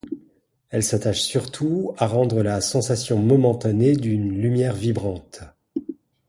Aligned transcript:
Elle 0.69 0.81
s'attache 0.81 1.21
surtout 1.21 1.93
à 1.99 2.07
rendre 2.07 2.41
la 2.41 2.59
sensation 2.59 3.19
momentanée 3.19 3.95
d'une 3.95 4.31
lumière 4.41 4.73
vibrante. 4.73 5.43